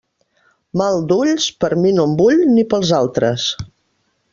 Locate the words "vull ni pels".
2.23-2.95